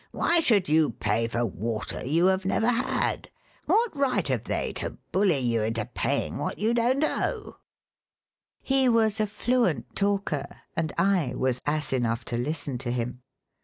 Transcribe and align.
Why 0.09 0.39
should 0.39 0.67
you 0.67 0.89
pay 0.93 1.27
for 1.27 1.45
water 1.45 2.03
you 2.03 2.25
have 2.25 2.43
never 2.43 2.69
had? 2.69 3.29
What 3.67 3.95
right 3.95 4.27
have 4.29 4.45
they 4.45 4.73
to 4.81 4.97
bully 5.11 5.37
you 5.37 5.61
into 5.61 5.85
paying 5.85 6.39
what 6.39 6.57
you 6.57 6.73
don't 6.73 7.03
owe?" 7.03 7.57
He 8.63 8.89
was 8.89 9.19
a 9.19 9.27
fluent 9.27 9.95
talker, 9.95 10.47
and 10.75 10.91
I 10.97 11.35
was 11.37 11.61
ass 11.67 11.93
enough 11.93 12.25
to 12.33 12.35
listen 12.37 12.79
to 12.79 12.89
him. 12.89 13.21